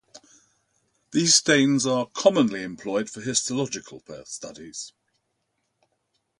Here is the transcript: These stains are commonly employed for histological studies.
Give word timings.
These 1.11 1.35
stains 1.35 1.85
are 1.85 2.07
commonly 2.07 2.63
employed 2.63 3.07
for 3.07 3.21
histological 3.21 4.01
studies. 4.25 4.93